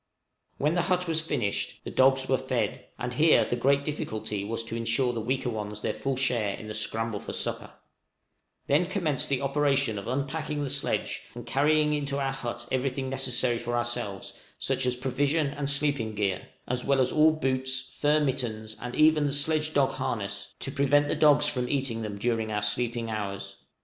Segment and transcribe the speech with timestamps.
[0.57, 4.63] When the hut was finished, the dogs were fed, and here the great difficulty was
[4.63, 7.73] to insure the weaker ones their full share in the scramble for supper;
[8.65, 13.59] then commenced the operation of unpacking the sledge, and carrying into our hut everything necessary
[13.59, 18.75] for ourselves, such as provision and sleeping gear, as well as all boots, fur mittens,
[18.81, 22.63] and even the sledge dog harness, to prevent the dogs from eating them during our
[22.63, 23.55] sleeping hours.